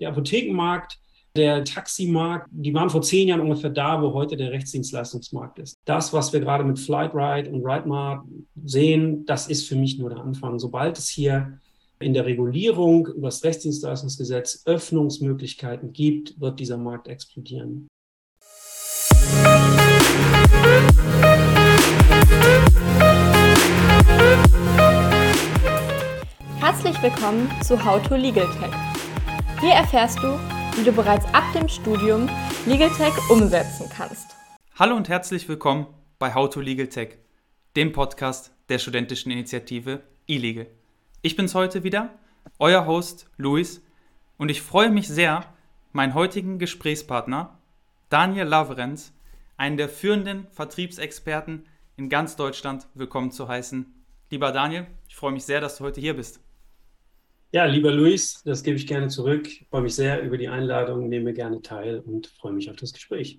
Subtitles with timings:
[0.00, 0.98] der Apothekenmarkt,
[1.36, 5.76] der Taximarkt, die waren vor zehn Jahren ungefähr da, wo heute der Rechtsdienstleistungsmarkt ist.
[5.84, 8.24] Das, was wir gerade mit Flightride und RideMart
[8.64, 10.58] sehen, das ist für mich nur der Anfang.
[10.58, 11.58] Sobald es hier
[11.98, 17.88] in der Regulierung über das Rechtsdienstleistungsgesetz Öffnungsmöglichkeiten gibt, wird dieser Markt explodieren.
[26.60, 28.93] Herzlich willkommen zu How to Legal Tech.
[29.64, 30.38] Hier erfährst du,
[30.76, 32.28] wie du bereits ab dem Studium
[32.66, 34.36] Legal Tech umsetzen kannst.
[34.78, 35.86] Hallo und herzlich willkommen
[36.18, 37.16] bei How to Legal Tech,
[37.74, 40.66] dem Podcast der studentischen Initiative eLegal.
[41.22, 42.10] Ich bin's heute wieder,
[42.58, 43.82] euer Host Luis,
[44.36, 45.46] und ich freue mich sehr,
[45.92, 47.58] meinen heutigen Gesprächspartner
[48.10, 49.14] Daniel Laverenz,
[49.56, 51.64] einen der führenden Vertriebsexperten
[51.96, 53.86] in ganz Deutschland, willkommen zu heißen.
[54.28, 56.43] Lieber Daniel, ich freue mich sehr, dass du heute hier bist.
[57.54, 59.46] Ja, lieber Luis, das gebe ich gerne zurück.
[59.46, 62.92] Ich freue mich sehr über die Einladung, nehme gerne teil und freue mich auf das
[62.92, 63.38] Gespräch.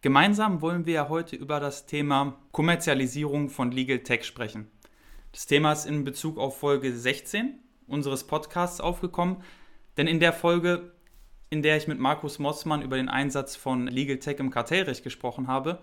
[0.00, 4.66] Gemeinsam wollen wir heute über das Thema Kommerzialisierung von Legal Tech sprechen.
[5.30, 7.56] Das Thema ist in Bezug auf Folge 16
[7.86, 9.36] unseres Podcasts aufgekommen,
[9.96, 10.90] denn in der Folge,
[11.50, 15.46] in der ich mit Markus Mossmann über den Einsatz von Legal Tech im Kartellrecht gesprochen
[15.46, 15.78] habe,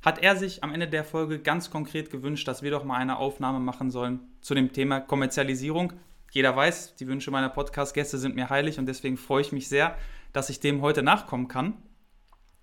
[0.00, 3.18] hat er sich am Ende der Folge ganz konkret gewünscht, dass wir doch mal eine
[3.18, 5.94] Aufnahme machen sollen zu dem Thema Kommerzialisierung
[6.30, 9.96] jeder weiß, die Wünsche meiner Podcast-Gäste sind mir heilig und deswegen freue ich mich sehr,
[10.32, 11.74] dass ich dem heute nachkommen kann.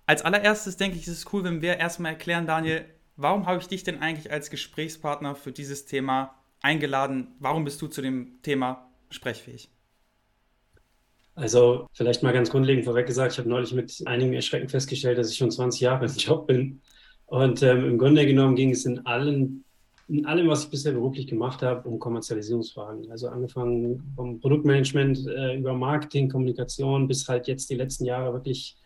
[0.06, 2.84] Als allererstes denke ich, ist es cool, wenn wir erstmal erklären, Daniel,
[3.16, 7.34] warum habe ich dich denn eigentlich als Gesprächspartner für dieses Thema eingeladen?
[7.40, 9.68] Warum bist du zu dem Thema sprechfähig?
[11.34, 15.30] Also vielleicht mal ganz grundlegend vorweg gesagt, ich habe neulich mit einigen Erschrecken festgestellt, dass
[15.30, 16.80] ich schon 20 Jahre im Job bin.
[17.26, 19.65] Und ähm, im Grunde genommen ging es in allen
[20.08, 23.10] in allem, was ich bisher beruflich gemacht habe, um Kommerzialisierungsfragen.
[23.10, 28.76] Also angefangen vom Produktmanagement äh, über Marketing, Kommunikation bis halt jetzt die letzten Jahre wirklich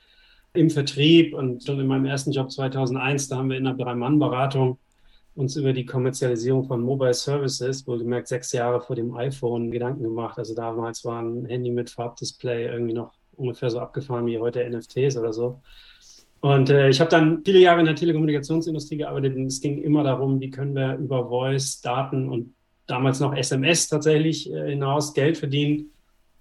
[0.54, 4.78] im Vertrieb und schon in meinem ersten Job 2001, da haben wir in einer Drei-Mann-Beratung
[5.34, 10.38] uns über die Kommerzialisierung von Mobile Services, wohlgemerkt sechs Jahre vor dem iPhone, Gedanken gemacht.
[10.38, 15.16] Also damals war ein Handy mit Farbdisplay irgendwie noch ungefähr so abgefahren wie heute NFTs
[15.16, 15.60] oder so.
[16.40, 20.02] Und äh, ich habe dann viele Jahre in der Telekommunikationsindustrie gearbeitet und es ging immer
[20.02, 22.54] darum, wie können wir über Voice, Daten und
[22.86, 25.90] damals noch SMS tatsächlich äh, hinaus Geld verdienen.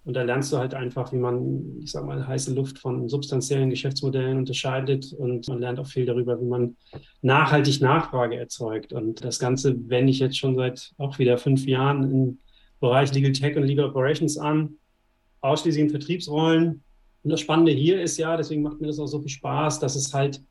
[0.06, 3.70] Und da lernst du halt einfach, wie man, ich sag mal, heiße Luft von substanziellen
[3.70, 6.78] Geschäftsmodellen unterscheidet und man lernt auch viel darüber, wie man
[7.22, 8.94] nachhaltig Nachfrage erzeugt.
[8.94, 12.40] Und das Ganze wende ich jetzt schon seit auch wieder fünf Jahren im
[12.80, 14.76] Bereich Legal Tech und Legal Operations an,
[15.42, 16.82] ausschließlich in Vertriebsrollen,
[17.30, 19.96] und das Spannende hier ist ja, deswegen macht mir das auch so viel Spaß, dass
[19.96, 20.42] es halt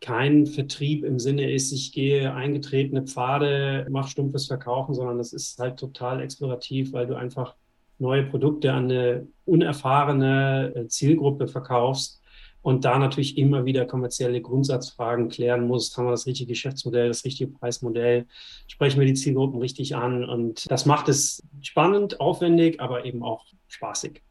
[0.00, 5.58] kein Vertrieb im Sinne ist, ich gehe eingetretene Pfade, mache stumpfes Verkaufen, sondern das ist
[5.58, 7.56] halt total explorativ, weil du einfach
[7.98, 12.22] neue Produkte an eine unerfahrene äh, Zielgruppe verkaufst
[12.62, 15.96] und da natürlich immer wieder kommerzielle Grundsatzfragen klären musst.
[15.96, 18.28] Haben wir das richtige Geschäftsmodell, das richtige Preismodell?
[18.68, 20.24] Sprechen wir die Zielgruppen richtig an?
[20.24, 24.22] Und das macht es spannend, aufwendig, aber eben auch spaßig.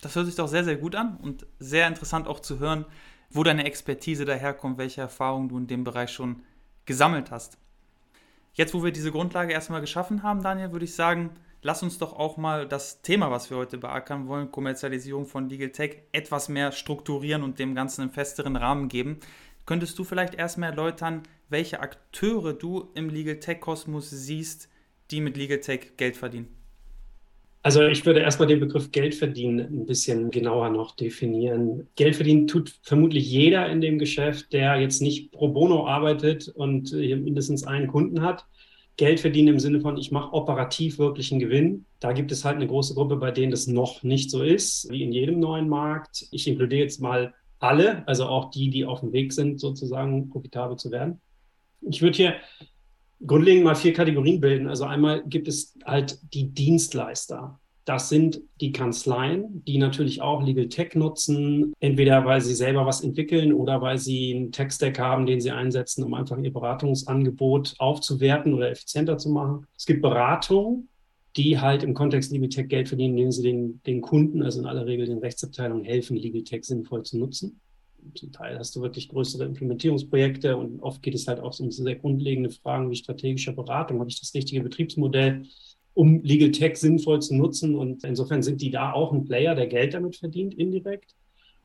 [0.00, 2.84] Das hört sich doch sehr, sehr gut an und sehr interessant auch zu hören,
[3.30, 6.42] wo deine Expertise daherkommt, welche Erfahrungen du in dem Bereich schon
[6.86, 7.58] gesammelt hast.
[8.52, 11.30] Jetzt, wo wir diese Grundlage erstmal geschaffen haben, Daniel, würde ich sagen,
[11.62, 15.70] lass uns doch auch mal das Thema, was wir heute beackern wollen, Kommerzialisierung von Legal
[15.70, 19.18] Tech, etwas mehr strukturieren und dem Ganzen einen festeren Rahmen geben.
[19.66, 24.68] Könntest du vielleicht erstmal erläutern, welche Akteure du im Legal Tech-Kosmos siehst,
[25.10, 26.63] die mit Legal Tech Geld verdienen?
[27.64, 31.88] Also ich würde erstmal den Begriff Geld verdienen ein bisschen genauer noch definieren.
[31.96, 36.92] Geld verdienen tut vermutlich jeder in dem Geschäft, der jetzt nicht pro bono arbeitet und
[36.92, 38.44] mindestens einen Kunden hat.
[38.98, 41.86] Geld verdienen im Sinne von, ich mache operativ wirklich einen Gewinn.
[42.00, 45.02] Da gibt es halt eine große Gruppe, bei denen das noch nicht so ist, wie
[45.02, 46.26] in jedem neuen Markt.
[46.32, 50.76] Ich inkludiere jetzt mal alle, also auch die, die auf dem Weg sind, sozusagen profitabel
[50.76, 51.18] zu werden.
[51.80, 52.34] Ich würde hier
[53.26, 54.68] grundlegend mal vier Kategorien bilden.
[54.68, 57.58] Also einmal gibt es halt die Dienstleister.
[57.84, 63.02] Das sind die Kanzleien, die natürlich auch Legal Tech nutzen, entweder weil sie selber was
[63.02, 68.54] entwickeln oder weil sie einen Tech-Stack haben, den sie einsetzen, um einfach ihr Beratungsangebot aufzuwerten
[68.54, 69.66] oder effizienter zu machen.
[69.76, 70.88] Es gibt Beratungen,
[71.36, 74.66] die halt im Kontext Legal Tech Geld verdienen, indem sie den, den Kunden, also in
[74.66, 77.60] aller Regel den Rechtsabteilungen, helfen, Legal Tech sinnvoll zu nutzen
[78.14, 81.96] zum Teil hast du wirklich größere Implementierungsprojekte und oft geht es halt auch um sehr
[81.96, 84.00] grundlegende Fragen wie strategische Beratung.
[84.00, 85.46] Habe ich das richtige Betriebsmodell,
[85.94, 87.74] um Legal Tech sinnvoll zu nutzen?
[87.74, 91.14] Und insofern sind die da auch ein Player, der Geld damit verdient, indirekt.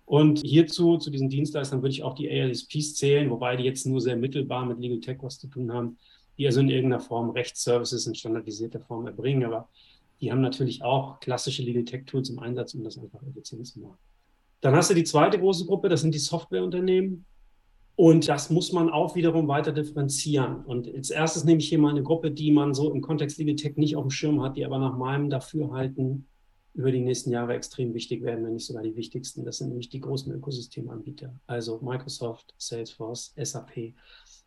[0.05, 4.01] Und hierzu, zu diesen Dienstleistern, würde ich auch die ALSPs zählen, wobei die jetzt nur
[4.01, 5.97] sehr mittelbar mit Legal Tech was zu tun haben,
[6.37, 9.43] die also in irgendeiner Form Rechtsservices in standardisierter Form erbringen.
[9.43, 9.69] Aber
[10.19, 13.79] die haben natürlich auch klassische Legal Tech Tools im Einsatz, um das einfach effizient zu
[13.81, 13.97] machen.
[14.61, 17.25] Dann hast du die zweite große Gruppe, das sind die Softwareunternehmen.
[17.95, 20.63] Und das muss man auch wiederum weiter differenzieren.
[20.63, 23.55] Und als erstes nehme ich hier mal eine Gruppe, die man so im Kontext Legal
[23.55, 26.25] Tech nicht auf dem Schirm hat, die aber nach meinem Dafürhalten
[26.73, 29.43] über die nächsten Jahre extrem wichtig werden, wenn nicht sogar die wichtigsten.
[29.43, 33.93] Das sind nämlich die großen Ökosystemanbieter, also Microsoft, Salesforce, SAP.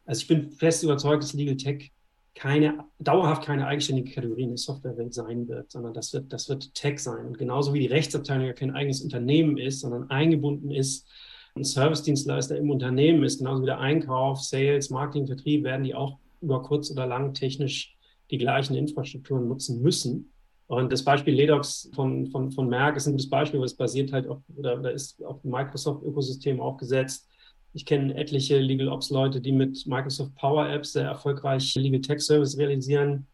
[0.07, 1.93] Also ich bin fest überzeugt, dass Legal Tech
[2.35, 6.75] keine, dauerhaft keine eigenständige Kategorie in der Softwarewelt sein wird, sondern das wird, das wird
[6.75, 7.27] Tech sein.
[7.27, 11.09] Und genauso wie die Rechtsabteilung ja kein eigenes Unternehmen ist, sondern eingebunden ist
[11.55, 16.19] ein Service-Dienstleister im Unternehmen ist, genauso wie der Einkauf, Sales, Marketing, Vertrieb, werden die auch
[16.41, 17.95] über kurz oder lang technisch
[18.31, 20.33] die gleichen Infrastrukturen nutzen müssen.
[20.67, 24.13] Und das Beispiel Ledox von, von, von Merck ist ein gutes Beispiel, weil es basiert
[24.13, 27.29] halt auf, oder, oder ist auf Microsoft-Ökosystem aufgesetzt.
[27.75, 32.21] Ich kenne etliche Legal Ops Leute, die mit Microsoft Power Apps sehr erfolgreich Legal Tech
[32.21, 33.27] Service realisieren.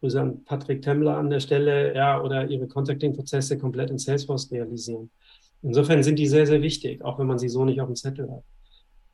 [0.00, 5.10] Grüße an Patrick Temmler an der Stelle, ja, oder ihre Contacting-Prozesse komplett in Salesforce realisieren.
[5.62, 8.30] Insofern sind die sehr, sehr wichtig, auch wenn man sie so nicht auf dem Zettel
[8.30, 8.44] hat.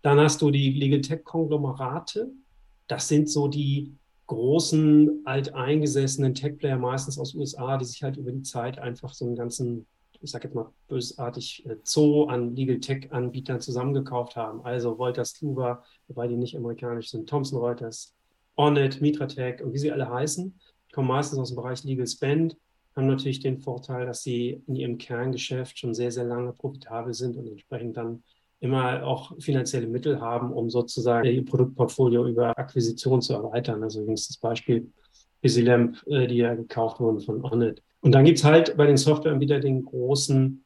[0.03, 2.33] Dann hast du die Legal Tech Konglomerate.
[2.89, 3.95] Das sind so die
[4.27, 9.37] großen, alteingesessenen Tech-Player, meistens aus USA, die sich halt über die Zeit einfach so einen
[9.37, 9.87] ganzen,
[10.23, 14.65] ich sage jetzt mal bösartig, äh, Zoo an Legal Tech-Anbietern zusammengekauft haben.
[14.65, 18.15] Also Wolters Kluwer, wobei die nicht amerikanisch sind, Thomson Reuters,
[18.57, 20.59] Onnet, Mitratech und wie sie alle heißen,
[20.93, 22.57] kommen meistens aus dem Bereich Legal Spend
[22.95, 27.37] haben natürlich den Vorteil, dass sie in ihrem Kerngeschäft schon sehr, sehr lange profitabel sind
[27.37, 28.23] und entsprechend dann
[28.61, 33.83] immer auch finanzielle Mittel haben, um sozusagen ihr Produktportfolio über Akquisition zu erweitern.
[33.83, 34.93] Also übrigens das Beispiel
[35.43, 37.83] EasyLamp, äh, die ja gekauft wurden von Onnet.
[38.03, 40.65] Und dann gibt es halt bei den Softwareanbietern den großen,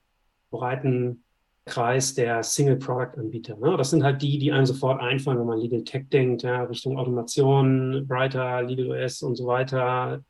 [0.51, 1.23] breiten
[1.67, 3.57] Kreis der Single-Product-Anbieter.
[3.57, 3.77] Ne?
[3.77, 6.97] Das sind halt die, die einem sofort einfallen, wenn man Legal Tech denkt, ja, Richtung
[6.97, 10.23] Automation, Brighter, Legal OS und so weiter.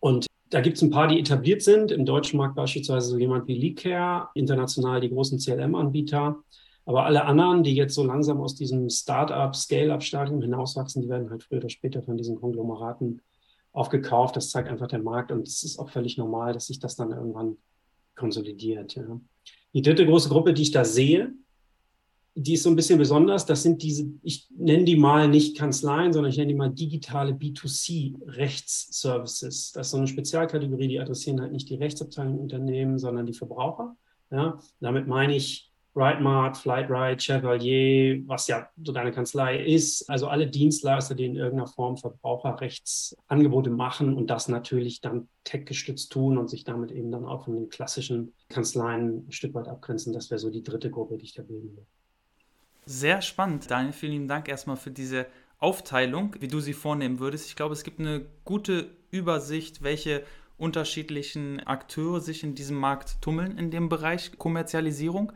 [0.00, 1.92] Und da gibt es ein paar, die etabliert sind.
[1.92, 6.42] Im deutschen Markt beispielsweise so jemand wie LeakCare, international die großen CLM-Anbieter.
[6.86, 11.44] Aber alle anderen, die jetzt so langsam aus diesem Start-up, Scale-up-Stadium hinauswachsen, die werden halt
[11.44, 13.20] früher oder später von diesen Konglomeraten
[13.72, 14.36] aufgekauft.
[14.36, 17.10] Das zeigt einfach der Markt und es ist auch völlig normal, dass sich das dann
[17.10, 17.56] irgendwann
[18.14, 18.94] konsolidiert.
[18.94, 19.18] Ja.
[19.74, 21.32] Die dritte große Gruppe, die ich da sehe,
[22.34, 23.44] die ist so ein bisschen besonders.
[23.44, 27.32] Das sind diese, ich nenne die mal nicht Kanzleien, sondern ich nenne die mal digitale
[27.32, 29.72] B2C-Rechtsservices.
[29.72, 33.96] Das ist so eine Spezialkategorie, die adressieren halt nicht die Rechtsabteilung Unternehmen, sondern die Verbraucher.
[34.30, 40.08] Ja, damit meine ich Rightmart, Flightride, Chevalier, was ja so deine Kanzlei ist.
[40.08, 46.38] Also alle Dienstleister, die in irgendeiner Form Verbraucherrechtsangebote machen und das natürlich dann tech-gestützt tun
[46.38, 50.12] und sich damit eben dann auch von den klassischen Kanzleien ein Stück weit abgrenzen.
[50.12, 51.86] Das wäre so die dritte Gruppe, die ich da bilden würde.
[52.86, 53.92] Sehr spannend, Daniel.
[53.92, 55.26] Vielen lieben Dank erstmal für diese
[55.58, 57.46] Aufteilung, wie du sie vornehmen würdest.
[57.48, 60.24] Ich glaube, es gibt eine gute Übersicht, welche
[60.58, 65.32] unterschiedlichen Akteure sich in diesem Markt tummeln in dem Bereich Kommerzialisierung.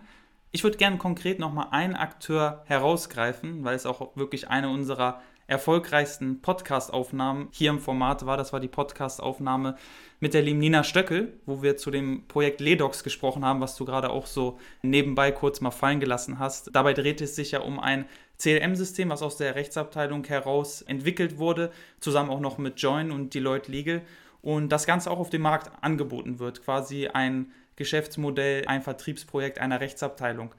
[0.52, 6.40] Ich würde gerne konkret nochmal einen Akteur herausgreifen, weil es auch wirklich eine unserer erfolgreichsten
[6.40, 8.36] Podcast-Aufnahmen hier im Format war.
[8.36, 9.76] Das war die Podcast-Aufnahme
[10.18, 13.84] mit der lieben Nina Stöckel, wo wir zu dem Projekt Ledox gesprochen haben, was du
[13.84, 16.74] gerade auch so nebenbei kurz mal fallen gelassen hast.
[16.74, 18.06] Dabei dreht es sich ja um ein
[18.38, 21.70] CLM-System, was aus der Rechtsabteilung heraus entwickelt wurde,
[22.00, 24.02] zusammen auch noch mit Join und Deloitte Legal.
[24.42, 29.80] Und das Ganze auch auf dem Markt angeboten wird, quasi ein Geschäftsmodell, ein Vertriebsprojekt einer
[29.80, 30.54] Rechtsabteilung.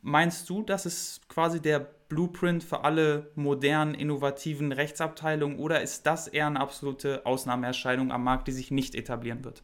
[0.00, 6.28] Meinst du, das ist quasi der Blueprint für alle modernen, innovativen Rechtsabteilungen oder ist das
[6.28, 9.62] eher eine absolute Ausnahmeerscheinung am Markt, die sich nicht etablieren wird?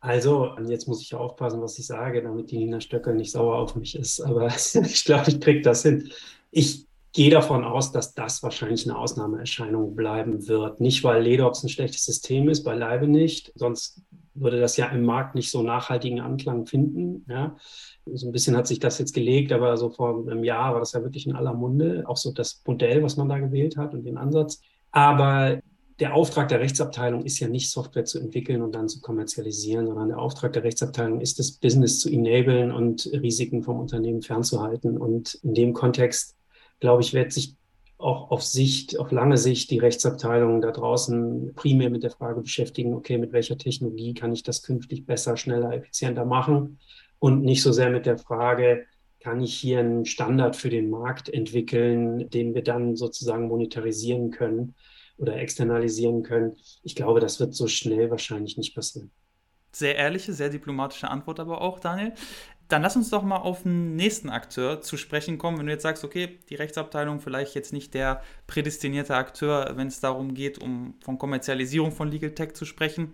[0.00, 3.74] Also, jetzt muss ich aufpassen, was ich sage, damit die Nina Stöckel nicht sauer auf
[3.74, 4.20] mich ist.
[4.20, 4.48] Aber
[4.84, 6.10] ich glaube, ich kriege das hin.
[6.50, 10.80] Ich gehe davon aus, dass das wahrscheinlich eine Ausnahmeerscheinung bleiben wird.
[10.80, 13.52] Nicht, weil Ledox ein schlechtes System ist, beileibe nicht.
[13.54, 14.02] Sonst
[14.34, 17.24] würde das ja im Markt nicht so nachhaltigen Anklang finden.
[17.28, 17.56] Ja.
[18.06, 20.92] So ein bisschen hat sich das jetzt gelegt, aber so vor einem Jahr war das
[20.92, 24.04] ja wirklich in aller Munde, auch so das Modell, was man da gewählt hat und
[24.04, 24.60] den Ansatz.
[24.90, 25.60] Aber
[26.00, 30.08] der Auftrag der Rechtsabteilung ist ja nicht Software zu entwickeln und dann zu kommerzialisieren, sondern
[30.08, 34.98] der Auftrag der Rechtsabteilung ist das Business zu enablen und Risiken vom Unternehmen fernzuhalten.
[34.98, 36.36] Und in dem Kontext,
[36.80, 37.54] glaube ich, wird sich
[38.04, 42.94] auch auf Sicht, auf lange Sicht die Rechtsabteilung da draußen primär mit der Frage beschäftigen,
[42.94, 46.78] okay, mit welcher Technologie kann ich das künftig besser, schneller, effizienter machen
[47.18, 48.84] und nicht so sehr mit der Frage,
[49.20, 54.74] kann ich hier einen Standard für den Markt entwickeln, den wir dann sozusagen monetarisieren können
[55.16, 56.56] oder externalisieren können.
[56.82, 59.10] Ich glaube, das wird so schnell wahrscheinlich nicht passieren.
[59.72, 62.12] Sehr ehrliche, sehr diplomatische Antwort aber auch, Daniel.
[62.68, 65.58] Dann lass uns doch mal auf den nächsten Akteur zu sprechen kommen.
[65.58, 70.00] Wenn du jetzt sagst, okay, die Rechtsabteilung vielleicht jetzt nicht der prädestinierte Akteur, wenn es
[70.00, 73.12] darum geht, um von Kommerzialisierung von Legal Tech zu sprechen.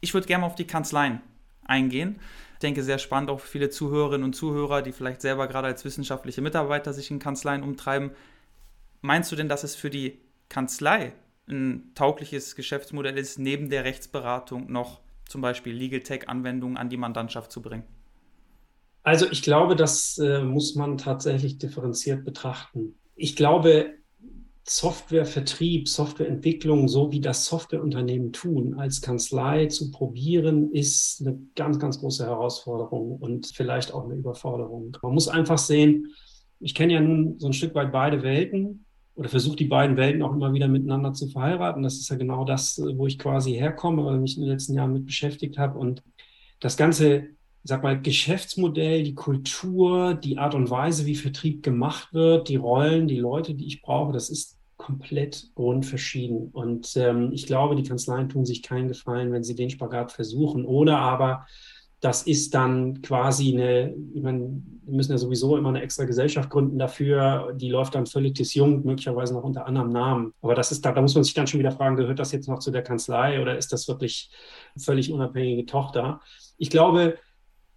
[0.00, 1.20] Ich würde gerne auf die Kanzleien
[1.64, 2.20] eingehen.
[2.54, 5.84] Ich denke, sehr spannend auch für viele Zuhörerinnen und Zuhörer, die vielleicht selber gerade als
[5.84, 8.12] wissenschaftliche Mitarbeiter sich in Kanzleien umtreiben.
[9.02, 11.12] Meinst du denn, dass es für die Kanzlei
[11.48, 17.50] ein taugliches Geschäftsmodell ist, neben der Rechtsberatung noch zum Beispiel Legal Tech-Anwendungen an die Mandantschaft
[17.50, 17.84] zu bringen?
[19.06, 22.98] Also ich glaube, das äh, muss man tatsächlich differenziert betrachten.
[23.14, 23.92] Ich glaube,
[24.64, 32.00] Softwarevertrieb, Softwareentwicklung, so wie das Softwareunternehmen tun, als Kanzlei zu probieren, ist eine ganz, ganz
[32.00, 34.96] große Herausforderung und vielleicht auch eine Überforderung.
[35.00, 36.12] Man muss einfach sehen,
[36.58, 40.20] ich kenne ja nun so ein Stück weit beide Welten oder versuche die beiden Welten
[40.22, 41.84] auch immer wieder miteinander zu verheiraten.
[41.84, 44.74] Das ist ja genau das, wo ich quasi herkomme, weil ich mich in den letzten
[44.74, 45.78] Jahren mit beschäftigt habe.
[45.78, 46.02] Und
[46.58, 47.36] das ganze
[47.68, 53.08] sag mal, Geschäftsmodell, die Kultur, die Art und Weise, wie Vertrieb gemacht wird, die Rollen,
[53.08, 56.50] die Leute, die ich brauche, das ist komplett grundverschieden.
[56.52, 60.64] Und ähm, ich glaube, die Kanzleien tun sich keinen Gefallen, wenn sie den Spagat versuchen.
[60.64, 61.46] Oder aber
[62.00, 66.50] das ist dann quasi eine, ich meine, wir müssen ja sowieso immer eine extra Gesellschaft
[66.50, 67.54] gründen dafür.
[67.56, 70.32] Die läuft dann völlig disjunkt, möglicherweise noch unter anderem Namen.
[70.42, 72.48] Aber das ist da, da muss man sich dann schon wieder fragen, gehört das jetzt
[72.48, 74.30] noch zu der Kanzlei oder ist das wirklich
[74.76, 76.20] völlig unabhängige Tochter?
[76.58, 77.16] Ich glaube,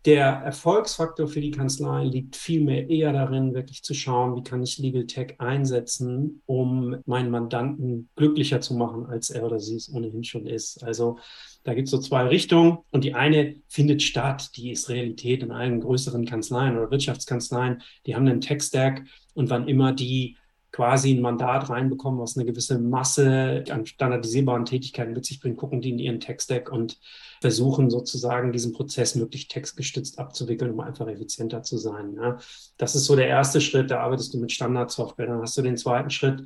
[0.06, 4.78] der Erfolgsfaktor für die Kanzlei liegt vielmehr eher darin, wirklich zu schauen, wie kann ich
[4.78, 10.24] Legal Tech einsetzen, um meinen Mandanten glücklicher zu machen, als er oder sie es ohnehin
[10.24, 10.84] schon ist.
[10.84, 11.20] Also
[11.64, 15.52] da gibt es so zwei Richtungen und die eine findet statt, die ist Realität in
[15.52, 17.82] allen größeren Kanzleien oder Wirtschaftskanzleien.
[18.06, 19.04] Die haben einen Tech-Stack
[19.34, 20.38] und wann immer die
[20.72, 25.82] quasi ein Mandat reinbekommen, was eine gewisse Masse an standardisierbaren Tätigkeiten mit sich bringt, gucken
[25.82, 27.00] die in ihren Tech-Stack und
[27.42, 32.16] versuchen sozusagen diesen Prozess möglichst textgestützt abzuwickeln, um einfach effizienter zu sein.
[32.16, 32.38] Ja.
[32.78, 35.28] Das ist so der erste Schritt, da arbeitest du mit Standardsoftware.
[35.28, 36.44] Dann hast du den zweiten Schritt,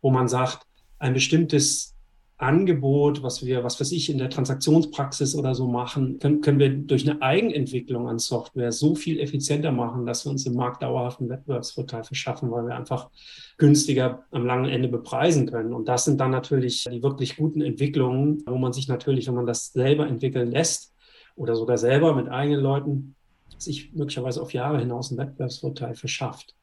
[0.00, 0.66] wo man sagt,
[0.98, 1.95] ein bestimmtes
[2.38, 6.68] Angebot, was wir, was weiß ich, in der Transaktionspraxis oder so machen, können, können wir
[6.68, 11.30] durch eine Eigenentwicklung an Software so viel effizienter machen, dass wir uns im Markt dauerhaften
[11.30, 13.08] Wettbewerbsvorteil verschaffen, weil wir einfach
[13.56, 15.72] günstiger am langen Ende bepreisen können.
[15.72, 19.46] Und das sind dann natürlich die wirklich guten Entwicklungen, wo man sich natürlich, wenn man
[19.46, 20.92] das selber entwickeln lässt
[21.36, 23.14] oder sogar selber mit eigenen Leuten,
[23.56, 26.54] sich möglicherweise auf Jahre hinaus einen Wettbewerbsvorteil verschafft.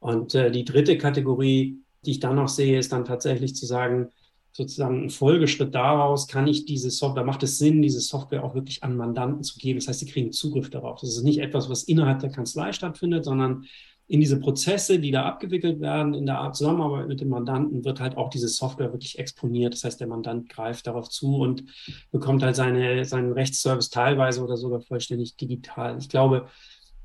[0.00, 4.08] Und äh, die dritte Kategorie, die ich dann noch sehe, ist dann tatsächlich zu sagen,
[4.52, 8.82] sozusagen ein Folgeschritt daraus, kann ich diese Software, macht es Sinn, diese Software auch wirklich
[8.82, 9.78] an Mandanten zu geben.
[9.78, 11.00] Das heißt, sie kriegen Zugriff darauf.
[11.00, 13.64] Das ist nicht etwas, was innerhalb der Kanzlei stattfindet, sondern
[14.10, 18.00] in diese Prozesse, die da abgewickelt werden, in der Art Zusammenarbeit mit dem Mandanten, wird
[18.00, 19.72] halt auch diese Software wirklich exponiert.
[19.72, 21.62] Das heißt, der Mandant greift darauf zu und
[22.10, 25.96] bekommt halt seine, seinen Rechtsservice teilweise oder sogar vollständig digital.
[25.98, 26.48] Ich glaube,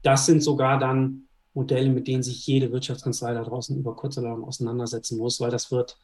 [0.02, 4.44] das sind sogar dann Modelle, mit denen sich jede Wirtschaftskanzlei da draußen über kurz lang
[4.44, 5.98] auseinandersetzen muss, weil das wird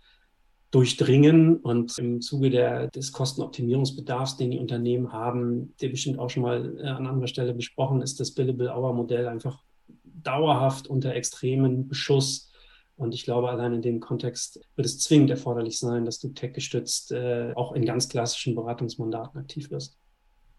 [0.71, 1.57] durchdringen.
[1.57, 6.77] Und im Zuge der, des Kostenoptimierungsbedarfs, den die Unternehmen haben, der bestimmt auch schon mal
[6.79, 9.63] äh, an anderer Stelle besprochen ist, das Billable-Hour-Modell einfach
[10.03, 12.51] dauerhaft unter extremen Beschuss.
[12.95, 17.11] Und ich glaube, allein in dem Kontext wird es zwingend erforderlich sein, dass du tech-gestützt
[17.11, 19.97] äh, auch in ganz klassischen Beratungsmandaten aktiv wirst.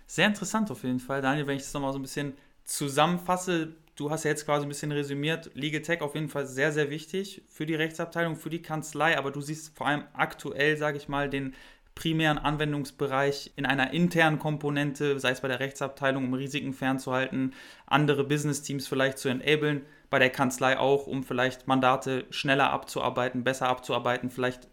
[0.07, 4.11] Sehr interessant auf jeden Fall, Daniel, wenn ich das nochmal so ein bisschen zusammenfasse, du
[4.11, 7.43] hast ja jetzt quasi ein bisschen resümiert, Legal Tech auf jeden Fall sehr, sehr wichtig
[7.49, 11.31] für die Rechtsabteilung, für die Kanzlei, aber du siehst vor allem aktuell, sage ich mal,
[11.31, 11.55] den
[11.95, 17.55] primären Anwendungsbereich in einer internen Komponente, sei es bei der Rechtsabteilung, um Risiken fernzuhalten,
[17.87, 23.69] andere Business-Teams vielleicht zu enablen, bei der Kanzlei auch, um vielleicht Mandate schneller abzuarbeiten, besser
[23.69, 24.69] abzuarbeiten, vielleicht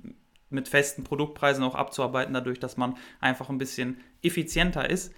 [0.49, 5.13] mit festen Produktpreisen auch abzuarbeiten, dadurch, dass man einfach ein bisschen effizienter ist.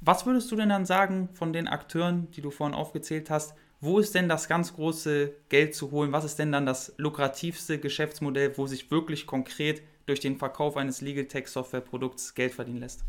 [0.00, 3.54] Was würdest du denn dann sagen von den Akteuren, die du vorhin aufgezählt hast?
[3.80, 6.12] Wo ist denn das ganz große Geld zu holen?
[6.12, 11.00] Was ist denn dann das lukrativste Geschäftsmodell, wo sich wirklich konkret durch den Verkauf eines
[11.00, 13.04] Legal Tech Software Produkts Geld verdienen lässt?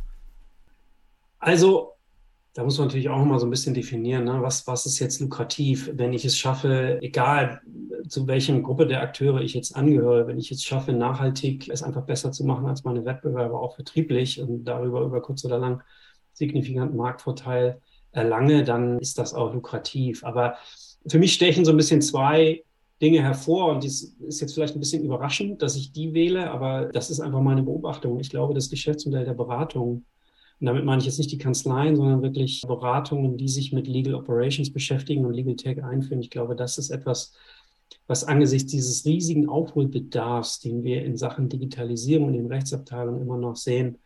[1.40, 1.94] Also,
[2.54, 4.42] da muss man natürlich auch mal so ein bisschen definieren, ne?
[4.42, 7.62] was, was ist jetzt lukrativ, wenn ich es schaffe, egal
[8.08, 12.04] zu welchen Gruppe der Akteure ich jetzt angehöre, wenn ich es schaffe, nachhaltig es einfach
[12.04, 15.84] besser zu machen als meine Wettbewerber, auch vertrieblich und darüber über kurz oder lang
[16.38, 20.24] signifikanten Marktvorteil erlange, dann ist das auch lukrativ.
[20.24, 20.56] Aber
[21.08, 22.64] für mich stechen so ein bisschen zwei
[23.02, 26.86] Dinge hervor und dies ist jetzt vielleicht ein bisschen überraschend, dass ich die wähle, aber
[26.86, 28.20] das ist einfach meine Beobachtung.
[28.20, 30.06] Ich glaube, das Geschäftsmodell der Beratung,
[30.60, 34.16] und damit meine ich jetzt nicht die Kanzleien, sondern wirklich Beratungen, die sich mit Legal
[34.16, 36.22] Operations beschäftigen und Legal Tech einführen.
[36.22, 37.34] Ich glaube, das ist etwas,
[38.08, 43.56] was angesichts dieses riesigen Aufholbedarfs, den wir in Sachen Digitalisierung in den Rechtsabteilungen immer noch
[43.56, 44.00] sehen,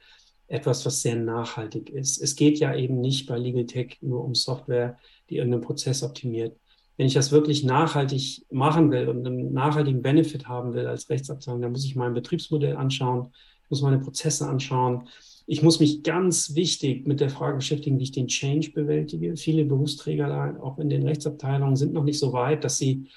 [0.51, 2.21] etwas, was sehr nachhaltig ist.
[2.21, 4.97] Es geht ja eben nicht bei Legal Tech nur um Software,
[5.29, 6.57] die irgendeinen Prozess optimiert.
[6.97, 11.61] Wenn ich das wirklich nachhaltig machen will und einen nachhaltigen Benefit haben will als Rechtsabteilung,
[11.61, 13.29] dann muss ich mein Betriebsmodell anschauen,
[13.63, 15.07] ich muss meine Prozesse anschauen,
[15.47, 19.35] Ich muss mich ganz wichtig mit der Frage beschäftigen, wie ich den Change bewältige.
[19.37, 23.07] Viele Berufsträger, auch in den Rechtsabteilungen, sind noch nicht so weit, dass sie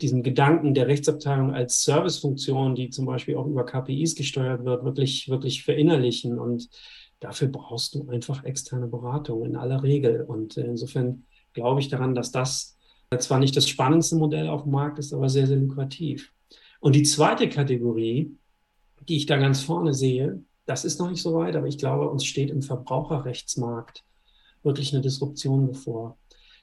[0.00, 5.28] diesen Gedanken der Rechtsabteilung als Servicefunktion, die zum Beispiel auch über KPIs gesteuert wird, wirklich,
[5.28, 6.38] wirklich verinnerlichen.
[6.38, 6.68] Und
[7.20, 10.22] dafür brauchst du einfach externe Beratung in aller Regel.
[10.22, 12.78] Und insofern glaube ich daran, dass das
[13.18, 16.32] zwar nicht das spannendste Modell auf dem Markt ist, aber sehr, sehr lukrativ.
[16.80, 18.36] Und die zweite Kategorie,
[19.08, 22.08] die ich da ganz vorne sehe, das ist noch nicht so weit, aber ich glaube,
[22.08, 24.04] uns steht im Verbraucherrechtsmarkt
[24.62, 26.16] wirklich eine Disruption bevor.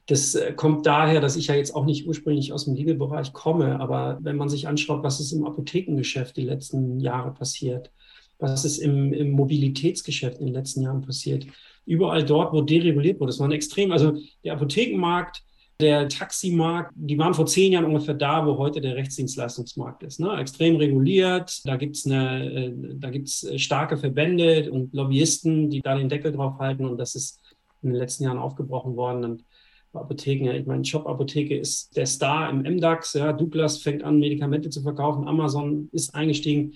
[0.10, 3.80] Das äh, kommt daher, dass ich ja jetzt auch nicht ursprünglich aus dem Legal-Bereich komme,
[3.80, 7.92] aber wenn man sich anschaut, was ist im Apothekengeschäft die letzten Jahre passiert,
[8.39, 11.46] was ist im, im Mobilitätsgeschäft in den letzten Jahren passiert,
[11.86, 15.44] überall dort, wo dereguliert wurde, das war ein extrem, also der Apothekenmarkt,
[15.80, 20.20] der Taximarkt, die waren vor zehn Jahren ungefähr da, wo heute der Rechtsdienstleistungsmarkt ist.
[20.20, 20.36] Ne?
[20.38, 22.74] Extrem reguliert, da gibt es äh,
[23.12, 27.39] gibt's starke Verbände und Lobbyisten, die da den Deckel drauf halten und das ist
[27.82, 29.24] in den letzten Jahren aufgebrochen worden.
[29.24, 29.44] Und
[29.93, 33.13] Apotheken, ja, ich meine, Shop-Apotheke ist der Star im MDAX.
[33.13, 35.27] Ja, Douglas fängt an, Medikamente zu verkaufen.
[35.27, 36.74] Amazon ist eingestiegen.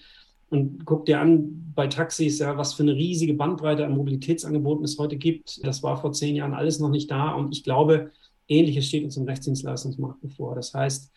[0.50, 5.00] Und guck dir an bei Taxis, ja, was für eine riesige Bandbreite an Mobilitätsangeboten es
[5.00, 5.66] heute gibt.
[5.66, 7.32] Das war vor zehn Jahren alles noch nicht da.
[7.32, 8.12] Und ich glaube,
[8.48, 10.56] Ähnliches steht uns im Rechtsdienstleistungsmarkt bevor.
[10.56, 11.12] Das heißt,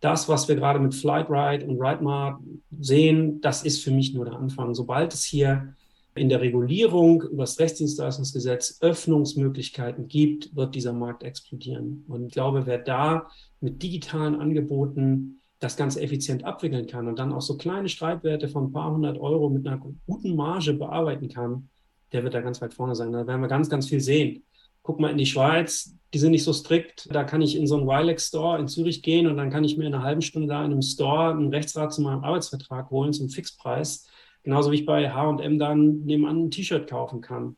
[0.00, 2.40] das, was wir gerade mit Flightride und RideMart
[2.78, 4.74] sehen, das ist für mich nur der Anfang.
[4.74, 5.74] Sobald es hier
[6.18, 12.04] in der Regulierung über das Rechtsdienstleistungsgesetz Öffnungsmöglichkeiten gibt, wird dieser Markt explodieren.
[12.08, 13.28] Und ich glaube, wer da
[13.60, 18.66] mit digitalen Angeboten das Ganze effizient abwickeln kann und dann auch so kleine Streitwerte von
[18.66, 21.68] ein paar hundert Euro mit einer guten Marge bearbeiten kann,
[22.12, 23.12] der wird da ganz weit vorne sein.
[23.12, 24.44] Da werden wir ganz, ganz viel sehen.
[24.82, 27.08] Guck mal in die Schweiz, die sind nicht so strikt.
[27.12, 29.76] Da kann ich in so einen Wilex Store in Zürich gehen und dann kann ich
[29.76, 33.12] mir in einer halben Stunde da in einem Store einen Rechtsrat zu meinem Arbeitsvertrag holen
[33.12, 34.06] zum Fixpreis
[34.42, 37.56] Genauso wie ich bei HM dann nebenan ein T-Shirt kaufen kann.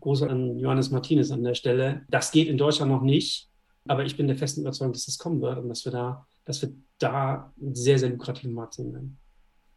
[0.00, 2.04] Große an Johannes Martinez an der Stelle.
[2.08, 3.48] Das geht in Deutschland noch nicht,
[3.86, 6.62] aber ich bin der festen Überzeugung, dass das kommen wird und dass wir da, dass
[6.62, 9.18] wir da einen sehr, sehr lukrativen Markt sehen werden.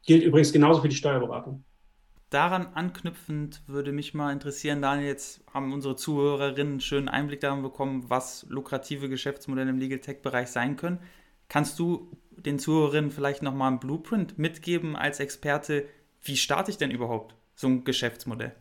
[0.06, 1.64] Gilt übrigens genauso für die Steuerberatung.
[2.34, 7.62] Daran anknüpfend würde mich mal interessieren, Daniel, jetzt haben unsere Zuhörerinnen einen schönen Einblick daran
[7.62, 10.98] bekommen, was lukrative Geschäftsmodelle im Legal Tech-Bereich sein können.
[11.48, 15.86] Kannst du den Zuhörerinnen vielleicht nochmal einen Blueprint mitgeben als Experte,
[16.24, 18.56] wie starte ich denn überhaupt so ein Geschäftsmodell?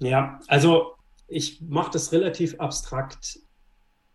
[0.00, 0.94] Ja, also
[1.26, 3.40] ich mache das relativ abstrakt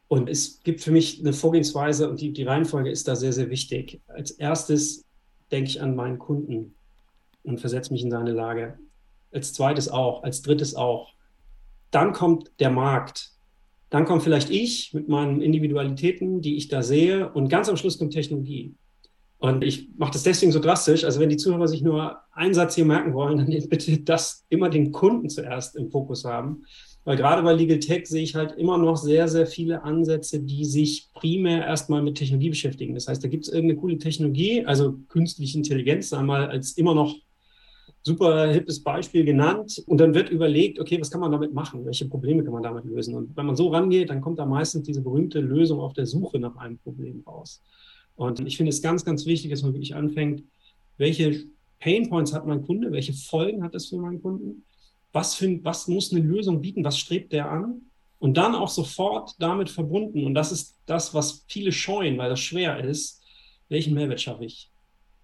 [0.07, 3.49] und es gibt für mich eine Vorgehensweise und die, die Reihenfolge ist da sehr, sehr
[3.49, 4.01] wichtig.
[4.07, 5.03] Als erstes
[5.51, 6.75] denke ich an meinen Kunden
[7.43, 8.77] und versetze mich in seine Lage.
[9.31, 11.13] Als zweites auch, als drittes auch.
[11.91, 13.31] Dann kommt der Markt.
[13.89, 17.31] Dann kommt vielleicht ich mit meinen Individualitäten, die ich da sehe.
[17.31, 18.75] Und ganz am Schluss kommt Technologie.
[19.43, 21.03] Und ich mache das deswegen so drastisch.
[21.03, 24.69] Also wenn die Zuhörer sich nur einen Satz hier merken wollen, dann bitte das immer
[24.69, 26.63] den Kunden zuerst im Fokus haben.
[27.03, 30.63] Weil gerade bei Legal Tech sehe ich halt immer noch sehr, sehr viele Ansätze, die
[30.63, 32.93] sich primär erstmal mit Technologie beschäftigen.
[32.93, 37.13] Das heißt, da gibt es irgendeine coole Technologie, also künstliche Intelligenz einmal als immer noch
[38.01, 39.83] super hippes Beispiel genannt.
[39.87, 41.83] Und dann wird überlegt, okay, was kann man damit machen?
[41.83, 43.13] Welche Probleme kann man damit lösen?
[43.13, 46.39] Und wenn man so rangeht, dann kommt da meistens diese berühmte Lösung auf der Suche
[46.39, 47.61] nach einem Problem raus.
[48.15, 50.43] Und ich finde es ganz, ganz wichtig, dass man wirklich anfängt,
[50.97, 51.45] welche
[51.79, 54.63] Pain Points hat mein Kunde, welche Folgen hat das für meinen Kunden,
[55.11, 57.81] was, für, was muss eine Lösung bieten, was strebt der an
[58.19, 62.39] und dann auch sofort damit verbunden, und das ist das, was viele scheuen, weil das
[62.39, 63.21] schwer ist,
[63.69, 64.69] welchen Mehrwert schaffe ich?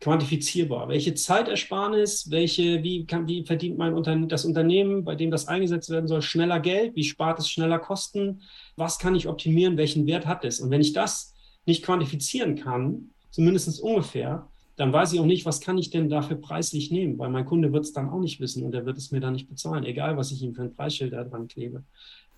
[0.02, 0.88] Quantifizierbar.
[0.88, 5.90] Welche Zeitersparnis, welche, wie, kann, wie verdient mein Unterne das Unternehmen, bei dem das eingesetzt
[5.90, 6.96] werden soll, schneller Geld?
[6.96, 8.42] Wie spart es schneller Kosten?
[8.78, 9.78] Was kann ich optimieren?
[9.78, 10.62] Welchen Wert hat es?
[10.62, 11.34] Und wenn ich das
[11.66, 16.38] nicht quantifizieren kann, zumindest ungefähr, dann weiß ich auch nicht, was kann ich denn dafür
[16.38, 19.12] preislich nehmen, weil mein Kunde wird es dann auch nicht wissen und er wird es
[19.12, 21.84] mir dann nicht bezahlen, egal was ich ihm für ein Preisschild da dran klebe.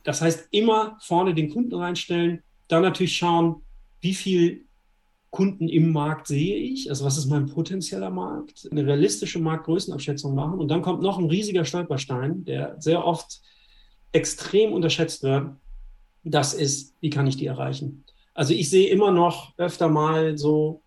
[0.04, 3.62] Das heißt, immer vorne den Kunden reinstellen, dann natürlich schauen,
[4.00, 4.66] wie viel
[5.30, 10.60] Kunden im Markt sehe ich, also was ist mein potenzieller Markt, eine realistische Marktgrößenabschätzung machen
[10.60, 13.40] und dann kommt noch ein riesiger Stolperstein, der sehr oft
[14.12, 15.52] extrem unterschätzt wird.
[16.24, 18.04] Das ist, wie kann ich die erreichen?
[18.34, 20.82] Also ich sehe immer noch öfter mal so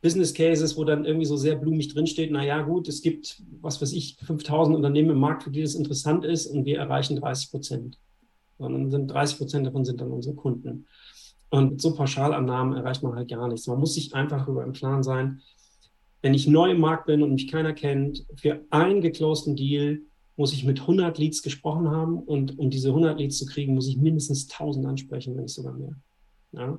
[0.00, 3.92] Business Cases, wo dann irgendwie so sehr blumig drinsteht, naja gut, es gibt, was weiß
[3.92, 7.98] ich, 5000 Unternehmen im Markt, für die das interessant ist und wir erreichen 30 Prozent.
[8.58, 10.86] Sondern sind 30 Prozent davon sind dann unsere Kunden.
[11.50, 13.66] Und so Pauschalannahmen erreicht man halt gar nichts.
[13.66, 15.40] Man muss sich einfach darüber im Klaren sein,
[16.20, 20.00] wenn ich neu im Markt bin und mich keiner kennt, für einen geclosten Deal
[20.36, 23.88] muss ich mit 100 Leads gesprochen haben und um diese 100 Leads zu kriegen, muss
[23.88, 25.94] ich mindestens 1000 ansprechen, wenn nicht sogar mehr.
[26.52, 26.78] Ja?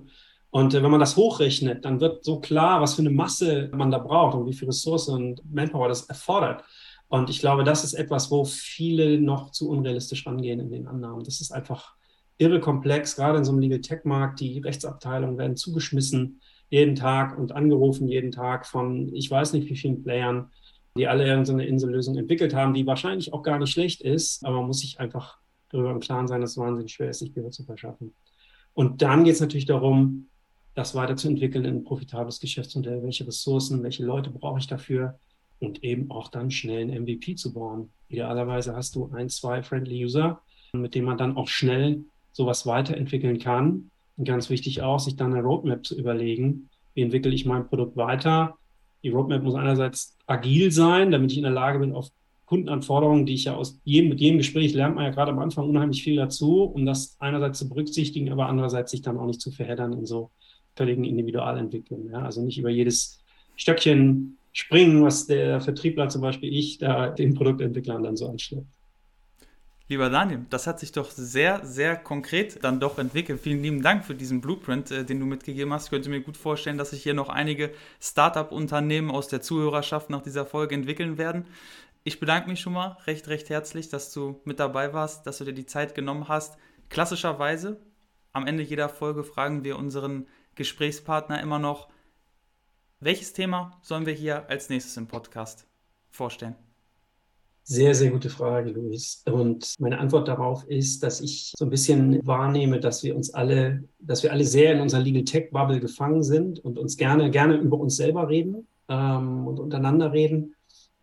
[0.51, 3.91] Und äh, wenn man das hochrechnet, dann wird so klar, was für eine Masse man
[3.91, 6.63] da braucht und wie viel Ressourcen und Manpower das erfordert.
[7.07, 11.23] Und ich glaube, das ist etwas, wo viele noch zu unrealistisch rangehen in den Annahmen.
[11.23, 11.95] Das ist einfach
[12.37, 14.39] irre komplex, gerade in so einem Legal Tech Markt.
[14.39, 19.75] Die Rechtsabteilungen werden zugeschmissen jeden Tag und angerufen jeden Tag von ich weiß nicht wie
[19.75, 20.51] vielen Playern,
[20.95, 24.67] die alle irgendeine Insellösung entwickelt haben, die wahrscheinlich auch gar nicht schlecht ist, aber man
[24.67, 27.63] muss sich einfach darüber im Klaren sein, dass es wahnsinnig schwer ist, sich Gehör zu
[27.63, 28.13] verschaffen.
[28.79, 30.29] Und dann geht es natürlich darum,
[30.73, 33.03] das weiterzuentwickeln in ein profitables Geschäftsmodell.
[33.03, 35.19] Welche Ressourcen, welche Leute brauche ich dafür?
[35.59, 37.89] Und eben auch dann schnell ein MVP zu bauen.
[38.07, 40.39] Idealerweise hast du ein, zwei Friendly User,
[40.71, 43.91] mit denen man dann auch schnell sowas weiterentwickeln kann.
[44.15, 46.69] Und ganz wichtig auch, sich dann eine Roadmap zu überlegen.
[46.93, 48.55] Wie entwickle ich mein Produkt weiter?
[49.03, 52.11] Die Roadmap muss einerseits agil sein, damit ich in der Lage bin, auf
[52.49, 55.69] Kundenanforderungen, die ich ja aus jedem, mit jedem Gespräch lernt man ja gerade am Anfang
[55.69, 59.51] unheimlich viel dazu, um das einerseits zu berücksichtigen, aber andererseits sich dann auch nicht zu
[59.51, 60.31] verheddern in so
[60.75, 62.09] völligen Individualentwicklung.
[62.09, 62.23] Ja?
[62.23, 63.23] Also nicht über jedes
[63.55, 68.65] Stöckchen springen, was der Vertriebler zum Beispiel ich da den Produktentwicklern dann so anschleppt.
[69.87, 73.39] Lieber Daniel, das hat sich doch sehr, sehr konkret dann doch entwickelt.
[73.41, 75.85] Vielen lieben Dank für diesen Blueprint, äh, den du mitgegeben hast.
[75.85, 80.21] Ich könnte mir gut vorstellen, dass sich hier noch einige Startup-Unternehmen aus der Zuhörerschaft nach
[80.21, 81.45] dieser Folge entwickeln werden.
[82.03, 85.45] Ich bedanke mich schon mal recht, recht herzlich, dass du mit dabei warst, dass du
[85.45, 86.57] dir die Zeit genommen hast.
[86.87, 87.81] Klassischerweise,
[88.31, 91.89] am Ende jeder Folge fragen wir unseren Gesprächspartner immer noch,
[93.01, 95.67] welches Thema sollen wir hier als nächstes im Podcast
[96.09, 96.55] vorstellen?
[97.63, 99.23] Sehr, sehr gute Frage, Luis.
[99.25, 103.83] Und meine Antwort darauf ist, dass ich so ein bisschen wahrnehme, dass wir uns alle,
[103.99, 107.57] dass wir alle sehr in unserer Legal Tech Bubble gefangen sind und uns gerne, gerne
[107.57, 110.55] über uns selber reden ähm, und untereinander reden,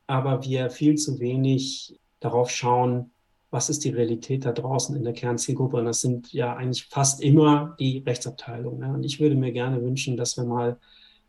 [0.06, 3.10] aber wir viel zu wenig darauf schauen,
[3.50, 5.76] was ist die Realität da draußen in der Kernzielgruppe?
[5.76, 8.82] Und das sind ja eigentlich fast immer die Rechtsabteilungen.
[8.82, 8.94] Ja.
[8.94, 10.78] Und ich würde mir gerne wünschen, dass wir mal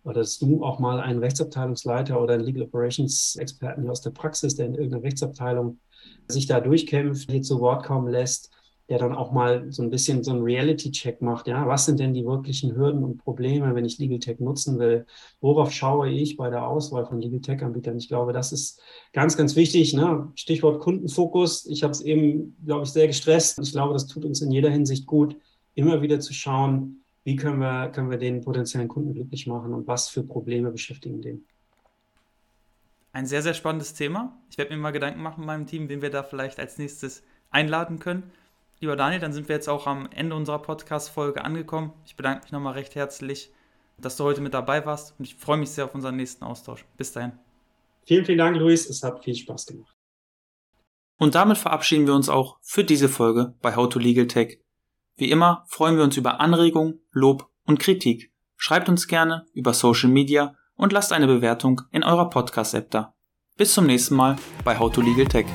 [0.04, 4.56] oder dass du auch mal einen Rechtsabteilungsleiter oder einen Legal Operations Experten aus der Praxis,
[4.56, 5.80] der in irgendeiner Rechtsabteilung
[6.28, 8.52] sich da durchkämpft, hier zu Wort kommen lässt
[8.90, 11.48] der dann auch mal so ein bisschen so einen Reality-Check macht.
[11.48, 15.06] Ja, was sind denn die wirklichen Hürden und Probleme, wenn ich Legal Tech nutzen will?
[15.42, 17.98] Worauf schaue ich bei der Auswahl von Legal Tech-Anbietern?
[17.98, 19.94] Ich glaube, das ist ganz, ganz wichtig.
[19.94, 20.32] Ne?
[20.36, 21.66] Stichwort Kundenfokus.
[21.66, 23.60] Ich habe es eben, glaube ich, sehr gestresst.
[23.60, 25.36] Ich glaube, das tut uns in jeder Hinsicht gut,
[25.76, 29.86] immer wieder zu schauen, wie können wir, können wir den potenziellen Kunden glücklich machen und
[29.86, 31.46] was für Probleme beschäftigen den.
[33.12, 34.38] Ein sehr, sehr spannendes Thema.
[34.50, 37.24] Ich werde mir mal Gedanken machen in meinem Team, wen wir da vielleicht als nächstes
[37.50, 38.32] einladen können.
[38.80, 41.94] Lieber Daniel, dann sind wir jetzt auch am Ende unserer Podcast-Folge angekommen.
[42.06, 43.52] Ich bedanke mich nochmal recht herzlich,
[43.98, 46.86] dass du heute mit dabei warst und ich freue mich sehr auf unseren nächsten Austausch.
[46.96, 47.32] Bis dahin.
[48.06, 48.88] Vielen, vielen Dank, Luis.
[48.88, 49.96] Es hat viel Spaß gemacht.
[51.18, 54.60] Und damit verabschieden wir uns auch für diese Folge bei How to Legal Tech.
[55.16, 58.32] Wie immer freuen wir uns über Anregungen, Lob und Kritik.
[58.56, 63.16] Schreibt uns gerne über Social Media und lasst eine Bewertung in eurer Podcast-App da.
[63.58, 65.48] Bis zum nächsten Mal bei How to Legal Tech.